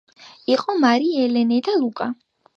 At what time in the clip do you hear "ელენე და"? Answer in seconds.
1.27-1.77